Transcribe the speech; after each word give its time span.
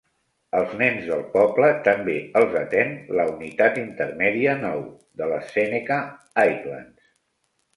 Els 0.59 0.71
nens 0.77 1.03
del 1.09 1.19
poble 1.33 1.67
també 1.87 2.15
els 2.41 2.57
atén 2.61 2.95
la 3.19 3.27
Unitat 3.35 3.77
Intermèdia 3.83 4.57
Nou 4.63 4.83
de 5.23 5.29
les 5.35 5.55
Seneca 5.59 6.01
Highlands. 6.47 7.07